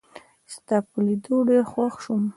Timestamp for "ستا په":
0.53-0.97